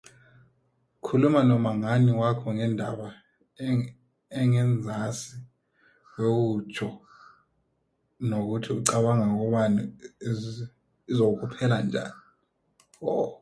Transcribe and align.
Khuluma 1.03 1.41
nomngani 1.47 2.11
wakho 2.21 2.47
ngendaba 2.57 3.07
engenzasi 4.39 5.33
bewutjho 6.13 6.89
nokuthi 8.27 8.69
ucabanga 8.79 9.27
kobana 9.39 9.81
izokuphela 11.11 11.77
njani. 11.85 12.17